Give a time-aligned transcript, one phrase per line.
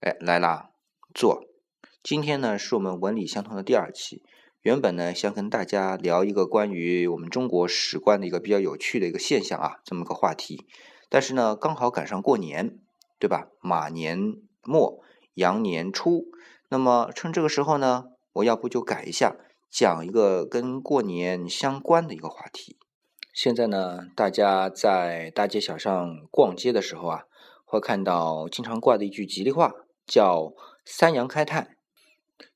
[0.00, 0.70] 哎，来啦，
[1.12, 1.44] 坐。
[2.02, 4.22] 今天呢是我们文理相通的第二期。
[4.62, 10.64] 原本呢想跟大家聊一个关于我们中国史观的一个比较有趣的一个现象啊，这么个话题。
[11.10, 12.78] 但是呢刚好赶上过年，
[13.18, 13.48] 对吧？
[13.60, 15.02] 马年末，
[15.34, 16.24] 羊年初。
[16.70, 19.36] 那么趁这个时候呢，我要不就改一下，
[19.70, 22.78] 讲一个跟过年相关的一个话题。
[23.34, 27.24] 现在呢，大家在大街小巷逛街的时候啊，
[27.66, 29.74] 会看到经常挂的一句吉利话。
[30.10, 30.52] 叫
[30.84, 31.76] 三羊开泰，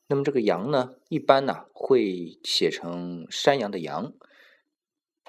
[0.09, 4.13] 那么这个羊呢，一般呢会写成山羊的羊。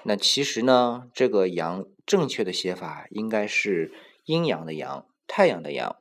[0.02, 3.92] 那其实呢，这个羊正确的写法应该是
[4.24, 5.96] 阴阳的阳，太阳的阳。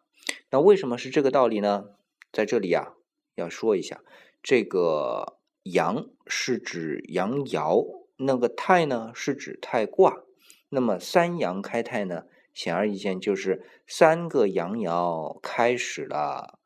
[0.50, 1.86] 那为什么是这个道理呢？
[2.34, 2.94] 在这里啊，
[3.36, 4.02] 要说一下，
[4.42, 10.24] 这个阳是指阳爻，那个泰呢是指太卦。
[10.70, 12.24] 那么三阳开泰呢？
[12.56, 16.58] 显而易见，就是三个阳爻开始了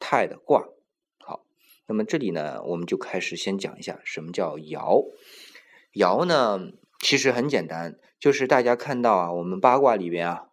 [0.00, 0.64] 泰的卦。
[1.20, 1.46] 好，
[1.86, 5.06] 那么这里呢，我们就开始先讲一下什么叫爻。
[5.94, 10.48] 爻呢，其实很简单，就是大家看到啊，我们八卦里边啊，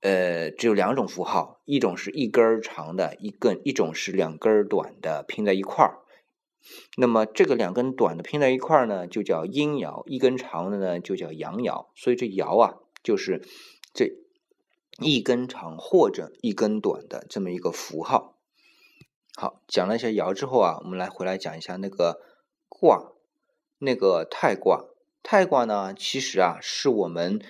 [0.00, 5.98] 呃，只有两种符号，一种是一根长的，一根一种是两根短的拼在一块儿。
[6.96, 11.86] 那么这个两根短的拼在一块儿呢，就叫阴爻；一根长的呢，就叫阳爻。
[11.94, 13.42] 所以这爻啊，就是。
[13.96, 14.12] 这
[14.98, 18.36] 一根长或者一根短的这么一个符号。
[19.34, 22.20] 好，讲了一下爻之后啊，我们来回来讲一下那个
[22.68, 23.12] 卦，
[23.78, 24.84] 那个太卦。
[25.22, 27.40] 太卦呢，其实啊是我们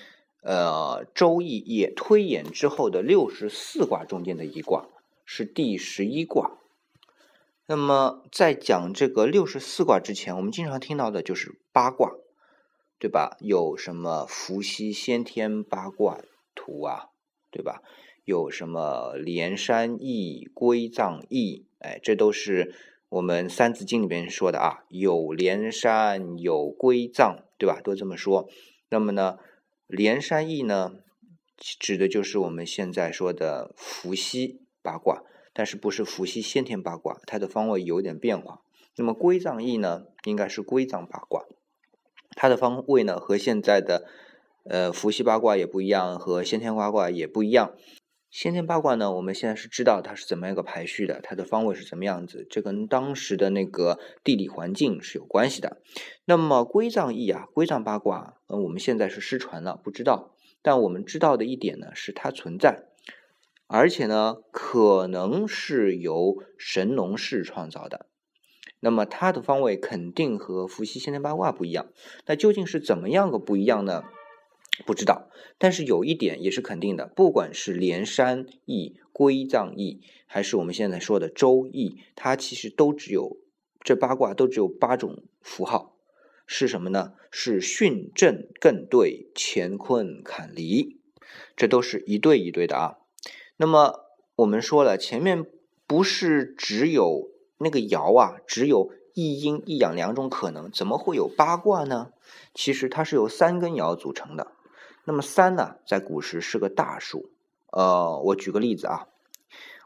[0.43, 4.89] 呃《周易》也推演之后的六十四卦中间的一卦，
[5.25, 6.59] 是第十一卦。
[7.67, 12.15] 那么在讲这个六十四卦之前，我们经常听到的就是八卦，
[12.99, 13.37] 对吧？
[13.41, 16.19] 有什么伏羲先天八卦？
[16.67, 17.11] 图啊，
[17.53, 17.81] 对吧？
[18.25, 21.65] 有什么连山易、归藏易？
[21.79, 22.75] 哎，这都是
[23.09, 24.85] 我们《三字经》里边说的啊。
[24.89, 27.81] 有连山，有归藏，对吧？
[27.81, 28.49] 都这么说。
[28.89, 29.39] 那么呢，
[29.87, 30.97] 连山易呢，
[31.57, 38.63] 指的就是我们现在说的伏羲八卦，但是不是伏羲先天八卦，它的方位有点变化。
[38.97, 41.45] 那么归藏易呢，应该是归藏八卦，
[42.31, 44.09] 它的方位呢和现在的。
[44.69, 47.75] 呃，伏羲八卦也不一样，和先天八卦也不一样。
[48.29, 55.79] 先天八卦呢，我们现在是知道它是怎么样一个排序的，它的方位是怎么样子，这跟当时的那个地理环境是有关系的。
[56.27, 60.35] 那么归藏易啊，归藏八卦，呃，我们现在是失传了，不知道。
[60.61, 62.83] 但我们知道的一点呢，是它存在，
[63.69, 68.07] 而且呢，可能是由神农氏创造的。
[68.81, 71.87] 那么它的方位肯定和伏羲先天八卦不一样。
[72.27, 74.05] 那究竟是怎么样个不一样呢？
[74.85, 83.39] 不知道，但是有一点也是肯定的，不管是连山易、归藏易，还是我们现在说的周易，它其实都只有
[83.81, 85.97] 这八卦都只有八种符号，
[86.47, 87.15] 是什么呢？
[87.31, 90.99] 是巽震艮兑乾坤坎离，
[91.57, 92.99] 这都是一对一对的啊。
[93.57, 94.01] 那么
[94.37, 95.47] 我们说了，前面
[95.87, 102.11] 不是只有那个爻啊，只有一阴一阳两种可能，怎么会有八卦呢？
[102.55, 104.53] 其实它是由三根爻组成的。
[105.07, 107.31] 那么三呢，在古时是个大数。
[107.71, 109.07] 呃，我举个例子啊，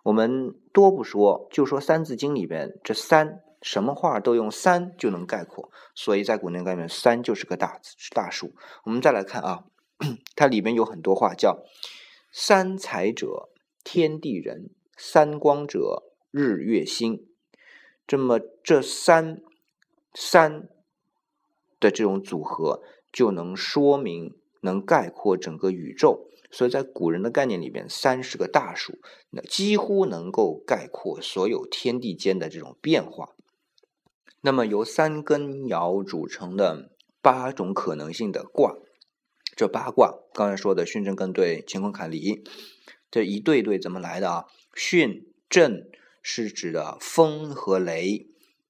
[0.03, 8.54] 我们多不说，就说《三字经》里边这三，什么话都用三就能概括，所以在古年概念，三就是个大是大数。
[8.84, 9.64] 我们再来看啊，
[10.34, 11.64] 它里边有很多话叫
[12.32, 13.50] “三才者，
[13.84, 17.26] 天地人；三光者，日月星”。
[18.08, 19.42] 这么这三
[20.14, 20.66] 三
[21.78, 22.82] 的这种组合，
[23.12, 24.34] 就能说明。
[24.60, 28.98] 能概括整个宇宙，所以在古人的概念里边，三是个大数，
[29.31, 33.34] 那几乎能够概括所有天地间的这种变化。
[34.43, 38.76] 那么由三根爻组成的八种可能性的卦，
[39.54, 42.43] 这八卦刚才说的巽震艮兑乾坤坎离，
[43.10, 44.44] 这一对对怎么来的啊？
[44.75, 45.90] 巽震
[46.23, 48.29] 是指的风和雷，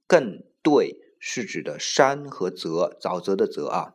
[0.09, 3.95] 艮兑是指的山和泽，沼泽的泽啊。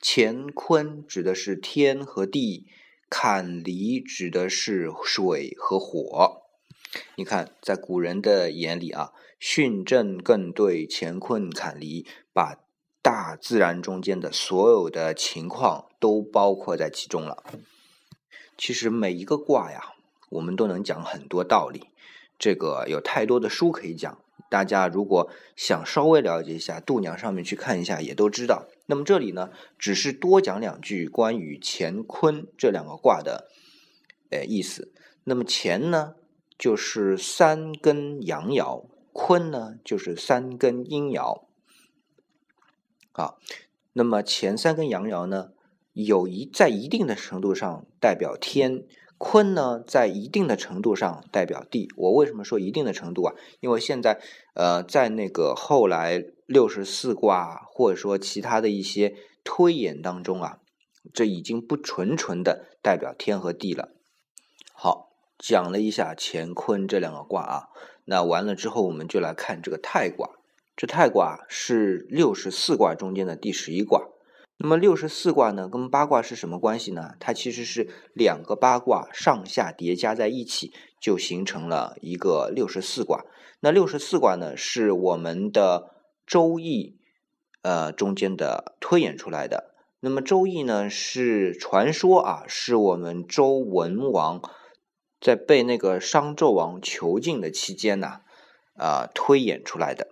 [0.00, 2.66] 乾坤指的是天和地，
[3.08, 6.42] 坎离指的是水和火。
[7.16, 12.60] 你看，在古人的眼里啊，巽震艮兑乾坤坎离，把
[13.02, 17.42] 大自然中间的所有的情况都包括在其中了。
[18.56, 19.92] 其实每一个卦呀，
[20.30, 21.88] 我们都能讲很多道理，
[22.38, 24.18] 这个有太多的书可以讲。
[24.48, 28.66] 大家如果想稍微了解一下，度娘上面去看一下，也都知道。
[28.86, 33.48] 那么这里呢，只是多讲两句关于乾坤这两个卦的，
[34.30, 34.92] 呃意思。
[35.24, 36.14] 那么乾呢，
[36.56, 41.42] 就是三根阳爻，坤呢就是三根阴爻。
[43.12, 43.34] 啊，
[43.92, 45.50] 那么前三根阳爻呢，
[45.92, 48.84] 有一在一定的程度上代表天。
[49.18, 51.88] 坤呢，在一定的程度上代表地。
[51.96, 53.34] 我为什么说一定的程度啊？
[53.60, 54.20] 因为现在，
[54.54, 60.58] 呃，在那个后来六十四卦或者说其他的一些推演当中啊，
[61.12, 63.90] 这已经不纯纯的代表天和地了。
[64.72, 67.68] 好，讲了一下乾坤这两个卦啊，
[68.04, 70.30] 那完了之后，我们就来看这个太卦。
[70.76, 74.08] 这太卦是六十四卦中间的第十一卦。
[74.58, 77.14] 那么六十四卦呢，跟八卦是什么关系呢？
[77.18, 83.24] 它其实是两个八卦上下叠加在一起，就形成了一个六十四卦。
[83.60, 85.92] 那六十四卦呢，是我们的
[86.26, 86.98] 《周易》
[87.62, 89.74] 呃中间的推演出来的。
[90.00, 94.42] 那么《周易》呢，是传说啊，是我们周文王
[95.20, 98.20] 在被那个商纣王囚禁的期间呢，
[98.76, 100.08] 啊推演出来的。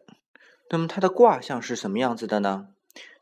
[0.71, 2.69] 那么它的卦象是什么样子的呢？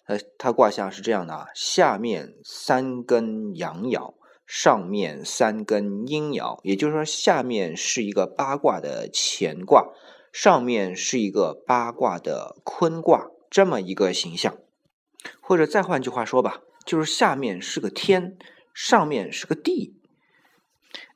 [0.07, 4.15] 呃，它卦象是这样的啊，下面三根阳爻，
[4.47, 9.93] 上面三根阴爻，也就是说，下面是一个八卦的乾卦，
[10.33, 14.57] 上面是一个八卦的坤卦，这么一个形象。
[15.41, 18.37] 或者再换句话说吧，就是下面是个天，
[18.73, 19.95] 上面是个地。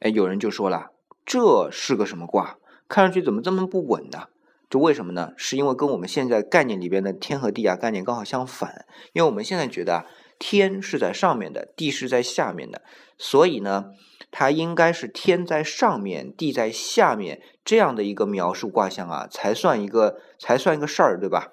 [0.00, 0.90] 哎，有人就说了，
[1.24, 2.58] 这是个什么卦？
[2.88, 4.28] 看上去怎么这么不稳呢？
[4.68, 5.32] 这为什么呢？
[5.36, 8.86] 是因为跟我们现在概念里边的天和地啊概念刚好相反。
[9.12, 10.04] 因为我们现在觉得，
[10.38, 12.83] 天是在上面的，地是在下面的，
[13.17, 13.93] 所以呢，
[14.31, 21.53] 它应该是天在上面，地在下面这样的一个描述卦象啊，才算一个才算一个事儿，对吧？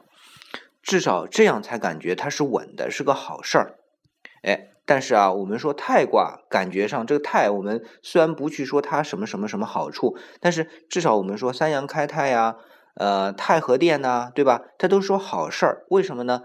[0.81, 3.79] 至少这样才感觉它是稳的，是个好事儿。
[4.41, 12.57] 哎，但是啊，我们说太卦，感觉上这个太，我们虽然不去说它什么什么什么好处，但是至少我们说三阳开泰呀。
[12.95, 14.61] 呃，太和殿呐，对吧？
[14.77, 16.43] 它都说好事儿，为什么呢？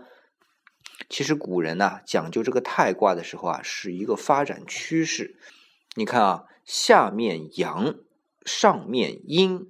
[1.09, 5.37] 其实古人呐讲究这个太卦的时候啊，是一个发展趋势。
[5.95, 7.95] 你看啊，下面阳，
[8.45, 9.69] 上面阴。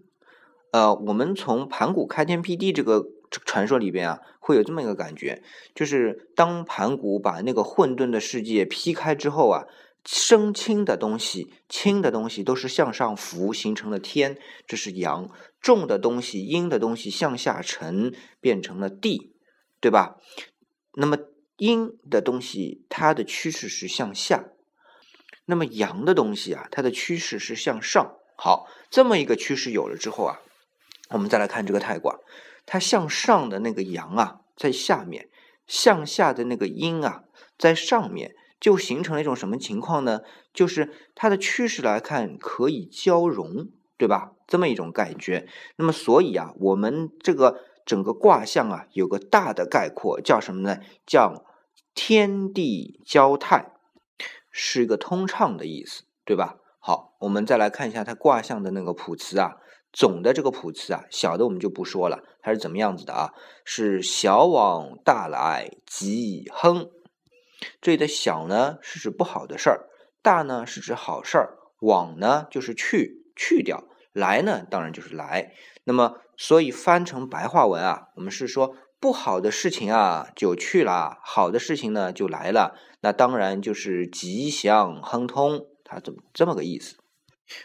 [0.73, 5.43] 呃，我们从盘古开天辟地这个传说里边啊，会有这么一个感觉，
[5.75, 9.65] 就是当盘古把那个混沌的世界劈开之后啊。
[10.05, 15.27] 生轻的东西，轻的东西都是向上浮，形成了天，这是阳；
[15.61, 19.35] 重的东西，阴的东西向下沉，变成了地，
[19.81, 20.17] 对吧？
[21.01, 21.17] 那么
[21.59, 24.51] 阴的东西，它的趋势是向下；
[25.45, 28.17] 那么阳的东西啊，它的趋势是向上。
[28.37, 30.41] 好，这么一个趋势有了之后啊，
[31.11, 32.19] 我们再来看这个太卦，
[32.67, 35.27] 它向上的那个阳啊，在下面；
[35.69, 37.23] 向下的那个阴啊，
[37.57, 38.35] 在上面。
[38.61, 40.23] 就形成了一种什么情况呢？
[40.53, 44.33] 就是它的趋势来看可以交融，对吧？
[44.49, 45.47] 这么一种感觉。
[45.77, 50.81] 那么，所以啊，我们这个整个卦象啊，有个大的概括叫什么呢？
[51.07, 51.47] 叫
[51.95, 53.73] 天地交泰，
[54.51, 56.59] 是一个通畅的意思，对吧？
[56.81, 59.57] 好，我们再来看一下它卦象的那个谱词啊，
[59.91, 63.33] 总的这个谱词啊，小的我们就不说了，它是怎么样子的啊？
[63.65, 66.91] 是小往大来，吉亨。
[67.81, 69.89] 这里的小呢是指不好的事儿，
[70.21, 75.55] 大呢是指好事儿，往呢就是去去掉，来呢当然就是来。
[75.89, 82.77] 那么所以翻成白话文啊，我们是说不好的事情啊就去了，好的事情呢就来了。
[83.01, 86.97] 那当然就是吉祥亨通，它怎么这么个意思？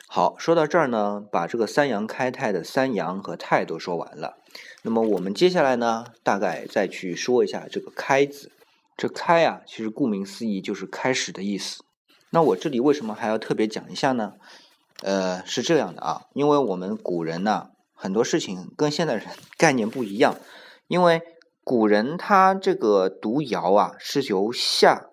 [0.08, 4.38] 好，说到这儿呢，把这个三阳开泰的三阳和泰都说完了。
[4.84, 8.54] 那么我们接下来呢，大概再去说一下这个开字。
[8.96, 11.84] 这开啊，其实顾名思义就是开始的意思。
[12.30, 14.36] 那我这里为什么还要特别讲一下呢？
[15.02, 17.72] 呃，是这样的啊，因为我们古人呢，
[18.04, 19.26] 很多事情跟现代人
[19.58, 20.36] 概念不一样。
[20.88, 21.22] 因为
[21.64, 25.10] 古人他这个读爻啊，是由下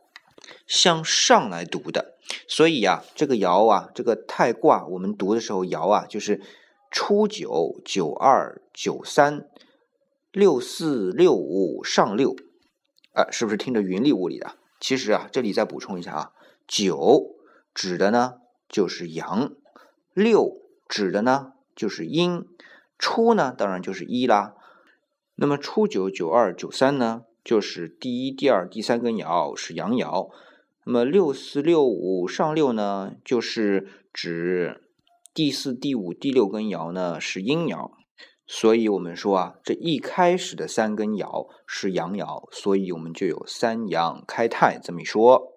[0.66, 2.16] 向上来读的，
[2.48, 6.42] 所以啊，这个爻啊，这个太卦，我们读的时候，爻啊，就是
[6.90, 9.48] 初九、九二、九三、
[10.32, 12.34] 六四、六五、上六。
[13.12, 14.56] 啊，是不是听着云里雾里的？
[14.80, 16.32] 其实啊，这里再补充一下啊，
[16.66, 17.36] 九
[17.72, 18.34] 指的呢
[18.68, 19.52] 就是阳，
[20.12, 20.56] 六
[20.88, 22.44] 指的呢就是阴，
[23.00, 24.54] 初呢当然就是一啦。
[25.36, 30.30] 那么初九、九二、九三呢，就是第一、第二、第三根爻是阳爻。
[30.84, 34.82] 那么六四、六五、上六呢，就是指
[35.32, 37.92] 第四、第五、第六根爻呢是阴爻。
[38.46, 45.54] 所以我们说啊，这一开始的三根爻是阳爻，所以我们就有三阳开泰这么一说。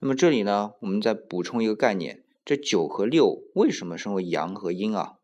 [0.00, 5.19] 那么这里呢，我们再补充一个概念：这九和六为什么称为阳和阴啊？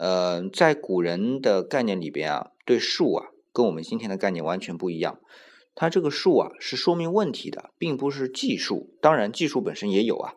[0.00, 5.20] 呃，在古人的概念里边啊，对数啊，跟我们今天的概念完全不一样。
[5.74, 8.96] 它这个数啊，是说明问题的，并不是计数。
[9.02, 10.36] 当然，计数本身也有啊，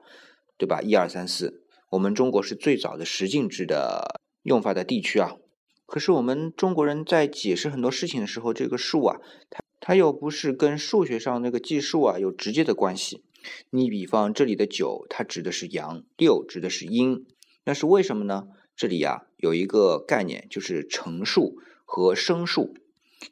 [0.58, 0.82] 对吧？
[0.82, 5.38] 一二三四，我们中国是最早的十进制的用法的地区啊。
[5.86, 13.24] 可是我们中国人在解释很多事情的时候，这个数啊，它它又不是跟数学上那个计数啊有直接的关系。
[13.70, 17.26] 你比方这里的九，它指的是阳；六指的是阴，
[17.64, 18.50] 那是为什么呢？
[18.76, 22.74] 这里呀有一个概念，就是乘数和升数。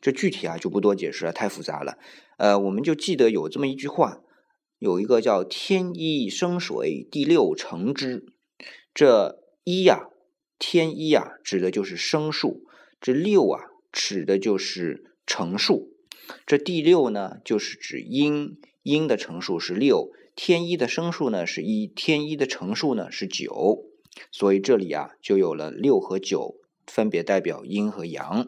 [0.01, 1.97] 这具体啊就不多解释了，太复杂了。
[2.37, 4.21] 呃，我们就记得有这么一句话，
[4.77, 8.25] 有一个叫“天一生水，地六成之”。
[8.93, 10.09] 这一呀，
[10.59, 12.61] 天一呀，指的就是升数；
[12.99, 15.87] 这六啊，指的就是乘数；
[16.45, 18.59] 这第六呢，就是指阴。
[18.83, 23.85] 阴的乘数是六，天一的升数呢是一，天一的乘数呢是九。
[24.31, 28.47] 所以这里啊，就有了六和九，分别代表阴和阳。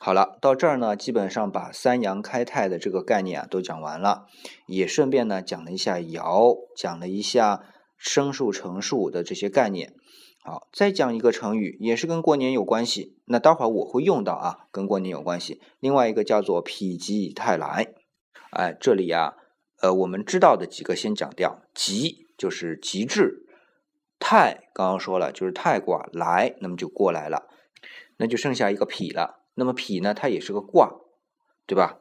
[0.00, 4.26] 好了，到这儿呢，基本上把三阳开泰的这个概念啊都讲完了，
[4.66, 7.64] 也顺便呢讲了一下爻，讲了一下
[7.96, 9.94] 生数乘数的这些概念。
[10.42, 13.16] 好，再讲一个成语，也是跟过年有关系。
[13.24, 15.60] 那待会儿我会用到啊，跟过年有关系。
[15.80, 17.94] 另外一个叫做否极泰来。
[18.50, 19.36] 哎，这里呀，
[19.80, 23.43] 呃，我们知道的几个先讲掉，极就是极致。
[24.26, 27.46] 泰刚刚说了，就是泰卦来，那么就过来了，
[28.16, 29.42] 那就剩下一个否了。
[29.54, 30.94] 那么否呢，它也是个卦，
[31.66, 31.98] 对吧？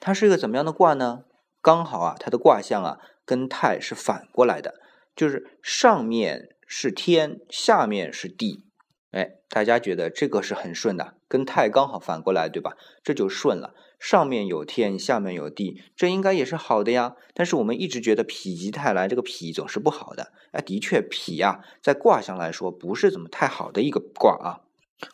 [0.00, 1.22] 它是一个怎么样的卦呢？
[1.60, 4.74] 刚好啊，它的卦象啊，跟泰是反过来的，
[5.14, 8.64] 就是上面是天，下面是地。
[9.12, 12.76] 哎，大家觉得这个是很顺的，跟太刚好反过来，对吧？
[13.02, 13.72] 这就顺了。
[13.98, 17.16] 上面有天，下面有地，这应该也是好的呀。
[17.32, 20.30] 但是我们一直觉得否极泰来，这个否总是不好的。
[20.50, 24.60] 哎，的确，否呀，在卦象来说不是怎么太好的一个卦啊。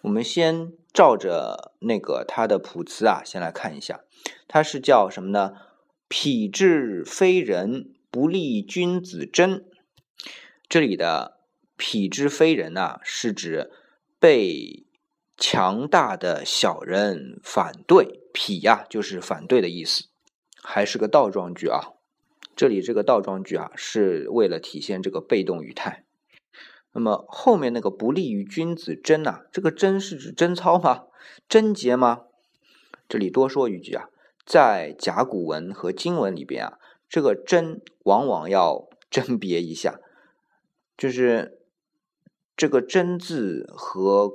[0.03, 4.01] 我们先照着那个它的卜辞啊，先来看一下，
[4.49, 5.53] 它是叫什么呢？
[6.09, 9.65] 否之非人，不利君子贞。
[10.69, 11.39] 这里的
[11.77, 13.71] 否之非人啊，是指
[14.19, 14.88] 被。
[15.41, 20.09] 强大的小人反对，痞呀就是反对的意思，
[20.61, 21.93] 还是个倒装句啊。
[22.57, 26.05] 这里这个倒装句啊，是为了体现这个被动语态。
[26.93, 31.05] 那么后面那个不利于君子贞呐，这个贞是指贞操吗？
[31.49, 32.25] 贞洁吗？
[33.09, 34.09] 这里多说一句啊，
[34.45, 36.79] 在甲骨文和金文里边啊，
[37.09, 40.01] 这个贞往往要甄别一下，
[40.97, 41.61] 就是
[42.57, 44.33] 这个贞字和。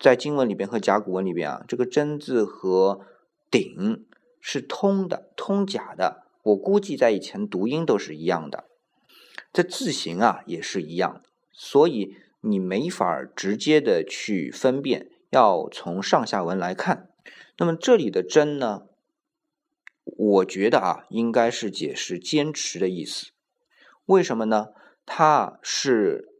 [0.00, 3.06] 在经文里边和甲骨文里边啊，这个真字和
[3.50, 4.06] 鼎
[4.40, 6.22] 是通的，通假的。
[6.42, 8.64] 我估计在以前读音都是一样的，
[9.52, 17.10] 这字形啊也是一样，所以你没法直接的去分辨，要从上下文来看。
[17.58, 18.86] 那么这里的真呢，
[20.04, 23.32] 我觉得啊，应该是解释坚持的意思。
[24.06, 24.68] 为什么呢？
[25.04, 26.32] 它是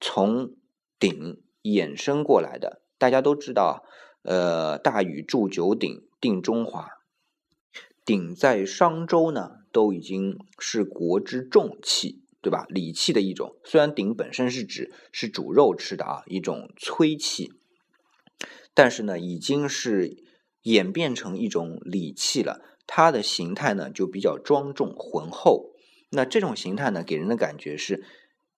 [0.00, 0.54] 从
[0.98, 1.42] 鼎。
[1.62, 3.84] 衍生过来的，大家都知道，
[4.22, 6.88] 呃，大禹铸九鼎，定中华。
[8.04, 12.66] 鼎在商周呢，都已经是国之重器，对吧？
[12.68, 13.56] 礼器的一种。
[13.62, 17.52] 虽然鼎本身是指是煮肉吃的啊，一种炊器，
[18.74, 20.16] 但是呢，已经是
[20.62, 22.60] 演变成一种礼器了。
[22.88, 25.70] 它的形态呢，就比较庄重浑厚。
[26.10, 28.04] 那这种形态呢，给人的感觉是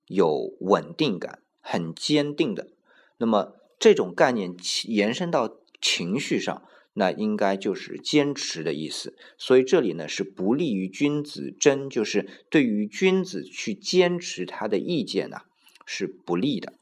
[0.06, 2.68] 有稳定感，很坚定的。
[3.16, 6.62] 那么这种概念延伸到情绪上，
[6.94, 9.16] 那应该就是坚持的意思。
[9.37, 15.42] 所以这里呢是不利于君子贞，就是对于君子去坚持他的意见呢
[15.87, 16.75] 是不利的。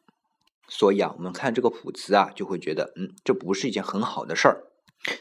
[0.69, 4.65] 所以啊，我们看这个卜辞啊，就会觉得，嗯，这不是一件很好的事儿。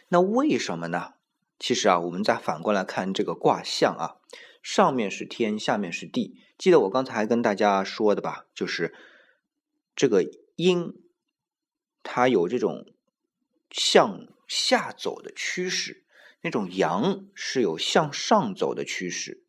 [0.10, 1.14] 那为什么呢？
[1.60, 4.16] 其实啊，我们再反过来看这个卦象啊，
[4.62, 6.38] 上面是天，下面是地。
[6.58, 8.94] 记得我刚才还跟大家说的吧，就是
[9.96, 10.26] 这个。
[10.56, 10.94] 阴，
[12.04, 12.86] 它有这种
[13.70, 16.04] 向下走的趋势；
[16.42, 19.46] 那种阳是有向上走的趋势。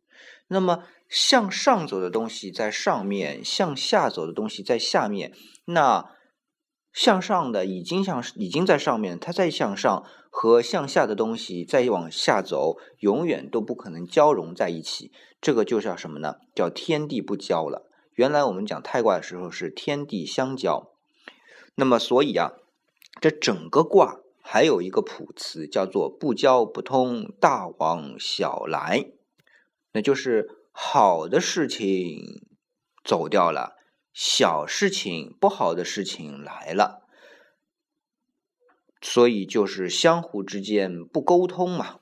[0.49, 5.33] 那么向上走的东西在上面，向下走的东西在下面。
[5.65, 6.11] 那
[6.93, 15.11] 向上的已经向已经在上面，它再向上和向下的东西再往下走，永远都不可能交融在一起。
[15.41, 16.37] 这个就叫什么呢？
[16.55, 17.91] 叫天地不交了。
[18.13, 20.92] 原来我们讲太卦的时候是天地相交。
[21.75, 22.53] 那么，所以啊，
[23.21, 29.07] 这整个卦还有一个卜辞，叫做“不交不通，大往小来”，
[29.93, 32.43] 那就是好的事情
[33.03, 33.77] 走掉了，
[34.13, 37.03] 小事情、不好的事情来了，
[39.01, 42.01] 所以就是相互之间不沟通嘛。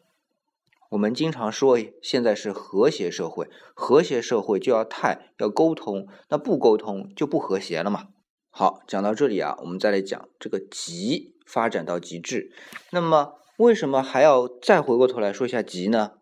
[0.90, 8.08] 我们经常说，现在是和谐社会，和谐社会就要太，要沟通，那不沟通就不和谐了嘛。
[8.52, 12.52] 好，讲到这里啊，我们再来讲这个极发展到极致。
[12.90, 16.14] 那么，为什么还要再回过头来说一下极呢？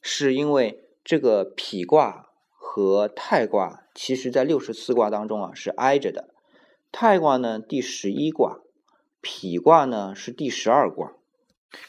[0.00, 6.30] 是因为这个否卦和泰卦，其实在六十四卦当中啊是挨着的。
[6.90, 8.60] 泰卦呢第十一卦，
[9.22, 11.12] 否卦呢是第十二卦。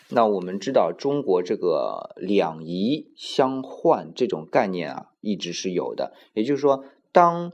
[0.09, 6.13] 那我们知道，中国这个两仪相换这种概念啊，一直是有的。
[6.33, 7.51] 也就是说，当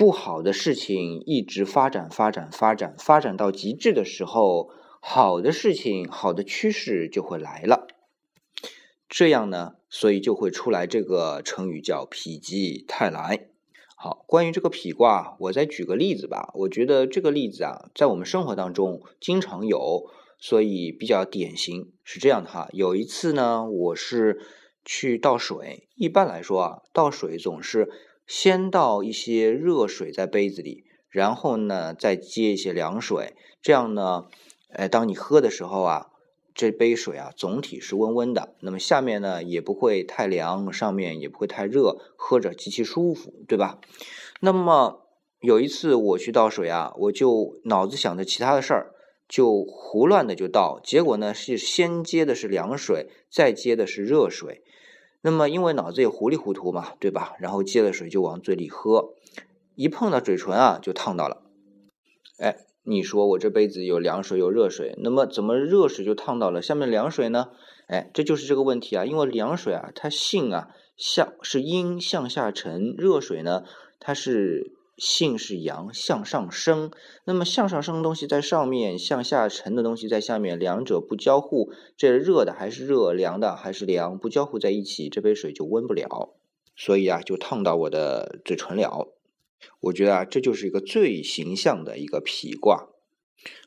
[0.00, 7.86] 不好的事情一直发展、发展、发展、发展到极致的时候，好的事情、好的趋势就会来了。
[9.10, 13.48] 这样呢，所以就会出来这个成语叫“否极泰来”。
[13.94, 16.50] 好，关于这个否卦，我再举个例子吧。
[16.54, 20.10] 我觉得这个例子啊，在我们生活当中经常有。
[20.38, 24.40] 所以比较典型是这样的哈，有一次呢，我是
[24.82, 25.86] 去倒水。
[25.94, 27.90] 一般来说啊，倒水总是
[28.30, 34.26] 先倒一些热水在杯子里，然后呢再接一些凉水，这样呢，
[34.68, 36.12] 哎，当你喝的时候啊，
[36.54, 43.80] 这杯水啊总体是温温的，那么下面呢也不会太凉，上面也不会太热，喝着极其舒服，对吧？
[44.38, 45.08] 那么
[45.40, 48.94] 有一次我去倒水啊，我就脑子想着其他的事儿。
[49.28, 54.62] 就胡乱的就倒，结果呢是先接的是凉水，再接的是热水。
[55.22, 57.34] 那么因为脑子也糊里糊涂嘛，对吧？
[57.38, 59.14] 然后接了水就往嘴里喝，
[59.74, 61.42] 一碰到嘴唇啊就烫到了。
[62.38, 67.50] 哎，你说我这杯子有凉水有热水，那么怎么热水就烫到了下面凉水呢？
[67.88, 73.64] 哎，这就是这个问题啊，因为凉水啊它性啊向是阴向下沉，热水呢
[73.98, 74.76] 它是。
[75.00, 76.90] 性是阳，向上升。
[77.24, 86.34] 那么向上升的东西在上面，向下沉的东西在下面，两者不交互，这热的还是热，凉的还是凉，不交互在一起，这杯水就温不了。
[86.76, 89.08] 所以啊，就烫到我的嘴唇了。
[89.80, 92.88] 我觉得啊，这就是一个最形象的一个皮卦。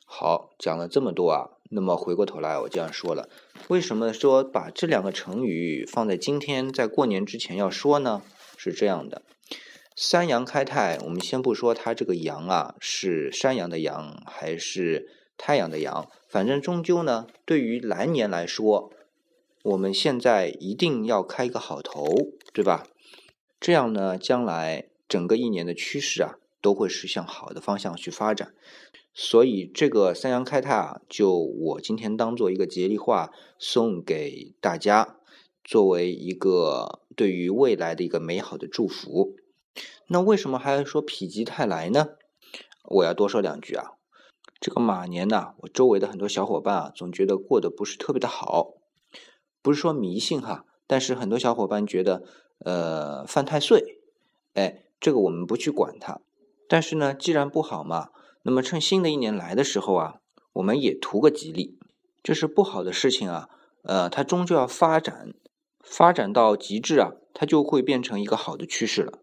[0.06, 3.28] 好，讲了这么多啊，那么回过头来，我这样说了，
[3.70, 8.22] 为什么说把这两个成语放在今天，在过年之前要说呢？
[8.56, 9.24] 是这样的。
[10.06, 18.92] 三阳开泰，我们先不说它这个阳啊是山羊的羊还是太阳的阳，反正终究呢，对于来年来说，
[19.64, 22.06] 我们现在一定要开一个好头，
[22.52, 22.86] 对吧？
[23.62, 28.54] 这样呢，将来整个一年的趋势啊，都会是向好的方向去发展。
[29.14, 35.16] 所以这个三阳开泰啊，就我今天当做一个吉利话送给大家，
[35.64, 39.38] 作为一个对于未来的一个美好的祝福。
[40.08, 42.10] 那为什么还要说否极泰来呢？
[42.84, 43.94] 我要多说两句啊。
[44.60, 48.74] 这个马年呢，我周围的很多小伙伴啊，总觉得过得不是特别的好。
[49.62, 52.24] 不是说迷信哈，但是很多小伙伴觉得，
[52.60, 54.02] 呃，犯太岁。
[54.54, 56.22] 哎，这个我们不去管它。
[56.68, 58.10] 但是呢，既然不好嘛，
[58.44, 60.20] 那么趁新的一年来的时候啊，
[60.54, 61.78] 我们也图个吉利。
[62.22, 63.50] 就是不好的事情啊，
[63.84, 65.34] 呃，它终究要发展，
[65.82, 69.20] 发展到极致啊，它就会变成一个好的趋势了。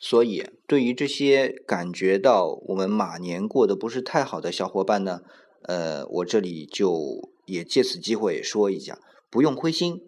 [0.00, 5.22] 所以，对于这些感觉到我们马年过得不是太好的小伙伴呢，
[5.62, 8.98] 呃，我这里就也借此机会说一下，
[9.30, 10.04] 不用灰心。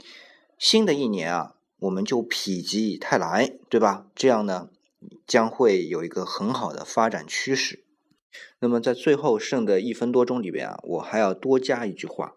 [0.58, 4.06] 新的一年啊，我们就否极泰来，对吧？
[4.14, 4.68] 这样呢，
[5.26, 7.84] 将会有一个很好的发展趋势。
[8.60, 12.34] 那么，在最后剩的一分多钟里边啊，我还要多加一句话：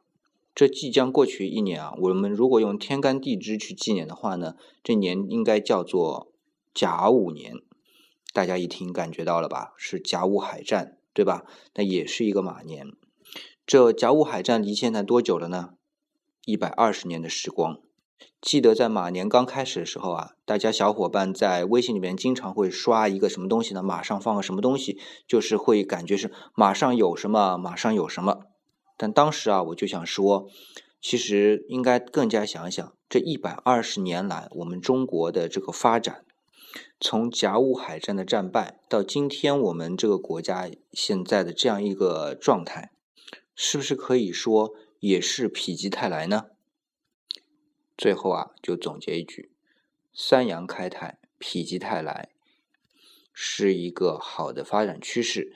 [0.55, 6.30] 这即将过去一年啊，我们如果用天干地支去纪年的话呢，这年应该叫做。
[6.73, 7.55] 甲午年，
[8.33, 9.73] 大家一听感觉到了吧？
[9.77, 11.43] 是甲午海战，对吧？
[11.75, 12.87] 那也是一个马年。
[13.65, 15.71] 这甲午海战离现在多久了呢？
[16.45, 17.79] 一百二十年的时光。
[18.39, 23.83] 记得在马年刚开始的时候啊，大家小伙伴在微信里面经常会刷一个什么东西呢？
[23.83, 28.45] 马上放个什么东西，就是会感觉是马上有什么，马上有什么。
[28.97, 30.47] 但当时啊，我就想说，
[31.01, 36.25] 其实应该更加想想，这一百二十年来我们中国的这个发展。
[36.99, 42.91] 从甲午海战的战败到今天我们这个国家现在的这样一个状态，
[43.55, 46.47] 是不是可以说也是否极泰来呢？
[47.97, 49.51] 最后啊，就总结一句：
[50.13, 52.29] 三阳开泰，否极泰来，
[53.33, 55.53] 是一个好的发展趋势。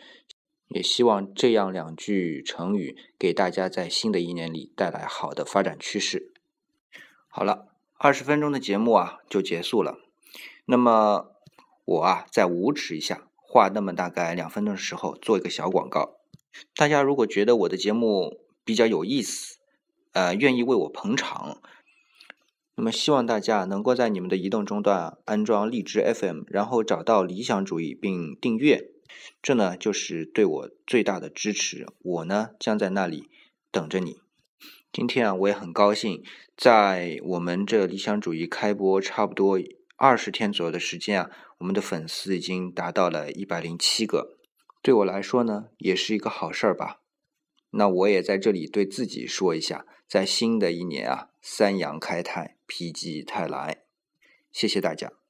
[0.67, 6.33] 也希望这样两句成语给大家在新的一年里带来好的发展趋势。
[7.27, 10.04] 好了，二十分钟的节目啊就结束了。
[10.65, 11.31] 那么。
[11.87, 16.15] 我啊在无耻一下，花那么大概两分钟的时候做一个小广告。
[16.75, 19.59] 大家如果觉得我的节目比较有意思，
[20.13, 21.61] 呃，愿意为我捧场，
[22.73, 28.89] 那么希望大家能够在你们的移动终端安装荔枝 FM，然后找到理想主义并订阅，
[29.43, 31.85] 这呢就是对我最大的支持。
[32.01, 33.29] 我呢将在那里
[33.71, 34.17] 等着你。
[34.91, 36.23] 今天啊，我也很高兴，
[36.57, 39.59] 在我们这理想主义开播差不多
[39.97, 44.37] 二十天左右的时间啊，我们的粉丝已经达到了一百零七个。
[44.81, 47.01] 对我来说呢，也是一个好事儿吧。
[47.71, 53.83] 那我也在这里对自己说一下，在新的一年啊，三阳开泰，否极泰来。
[54.51, 55.24] 谢谢大家。